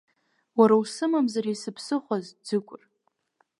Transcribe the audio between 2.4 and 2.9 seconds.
Ӡыкәыр?!